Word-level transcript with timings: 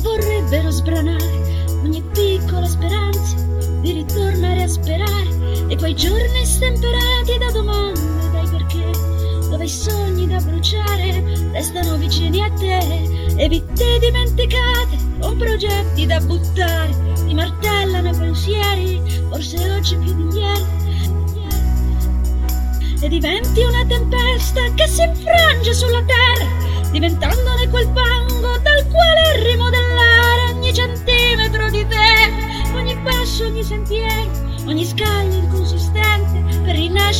potrebbero 0.00 0.70
sbranare 0.70 1.66
ogni 1.82 2.00
piccola 2.12 2.64
speranza 2.66 3.34
di 3.80 3.90
ritornare 3.92 4.62
a 4.62 4.68
sperare 4.68 5.66
e 5.66 5.76
quei 5.76 5.94
giorni 5.96 6.44
stemperati 6.44 7.36
da 7.38 7.50
domande, 7.50 8.30
dai 8.30 8.48
perché, 8.48 8.90
dove 9.50 9.64
i 9.64 9.68
sogni 9.68 10.28
da 10.28 10.38
bruciare 10.38 11.50
restano 11.50 11.96
vicini 11.96 12.44
a 12.44 12.50
te 12.52 12.78
e 13.36 13.48
vite 13.48 13.98
dimenticate 13.98 14.96
con 15.18 15.36
progetti 15.36 16.06
da 16.06 16.20
buttare, 16.20 16.94
ti 17.26 17.34
martellano 17.34 18.16
pensieri, 18.16 19.02
forse 19.28 19.70
oggi 19.72 19.96
più 19.96 20.14
di 20.14 20.38
ieri 20.38 20.84
e 23.00 23.08
diventi 23.08 23.62
una 23.62 23.84
tempesta 23.84 24.62
che 24.74 24.86
si 24.86 25.02
infrange 25.02 25.74
sulla 25.74 26.02
terra, 26.04 26.85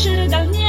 rinascere 0.06 0.26
dal 0.26 0.48
niente. 0.48 0.64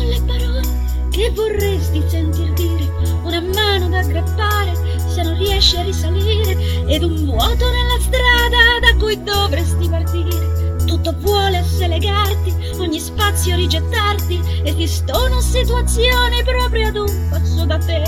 Le 0.00 0.20
parole 0.26 0.62
che 1.10 1.30
vorresti 1.34 2.02
sentir 2.08 2.52
dire, 2.54 2.88
una 3.22 3.40
mano 3.40 3.88
da 3.88 3.98
aggrappare 3.98 4.74
se 5.06 5.22
non 5.22 5.36
riesci 5.36 5.76
a 5.76 5.82
risalire, 5.82 6.19
ed 6.90 7.04
un 7.04 7.24
vuoto 7.24 7.70
nella 7.70 8.00
strada 8.00 8.80
da 8.80 8.96
cui 8.98 9.22
dovresti 9.22 9.88
partire. 9.88 10.76
Tutto 10.84 11.14
vuole 11.20 11.64
legarti, 11.86 12.54
ogni 12.78 12.98
spazio 12.98 13.54
rigettarti, 13.56 14.40
esistono 14.64 15.40
situazioni 15.40 16.42
proprio 16.44 16.88
ad 16.88 16.96
un 16.96 17.28
passo 17.30 17.64
da 17.64 17.78
te, 17.78 18.02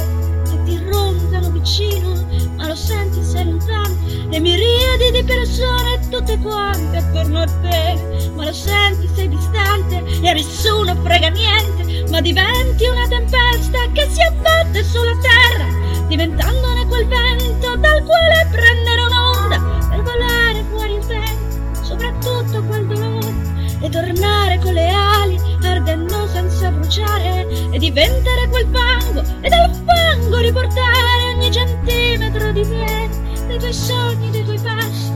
che 0.44 0.62
ti 0.64 0.82
rondano 0.90 1.50
vicino, 1.50 2.26
ma 2.56 2.66
lo 2.66 2.74
senti 2.74 3.22
sei 3.22 3.44
lontano, 3.44 3.96
e 4.30 4.40
miriadi 4.40 5.10
di 5.12 5.22
persone 5.24 6.00
tutte 6.10 6.38
quante 6.38 6.96
attorno 6.96 7.40
a 7.40 7.46
te, 7.46 8.30
ma 8.34 8.44
lo 8.44 8.52
senti 8.52 9.08
sei 9.14 9.28
distante 9.28 10.02
e 10.22 10.28
a 10.28 10.32
nessuno 10.32 10.94
frega 11.02 11.28
niente, 11.28 12.10
ma 12.10 12.20
diventi 12.20 12.86
una 12.86 13.06
tempesta 13.08 13.78
che 13.92 14.08
si 14.10 14.22
abbatte 14.22 14.84
sulla 14.84 15.16
terra, 15.20 15.31
tornare 23.92 24.58
con 24.58 24.72
le 24.72 24.88
ali 24.88 25.38
ardendo 25.62 26.26
senza 26.26 26.70
bruciare, 26.70 27.46
e 27.70 27.78
diventare 27.78 28.48
quel 28.48 28.66
fango, 28.72 29.22
e 29.42 29.48
dal 29.48 29.70
fango 29.86 30.38
riportare 30.38 31.34
ogni 31.34 31.52
centimetro 31.52 32.50
di 32.52 32.62
te, 32.62 33.08
dei 33.46 33.58
tuoi 33.58 33.72
sogni, 33.72 34.30
dei 34.30 34.44
tuoi 34.44 34.58
passi 34.60 35.12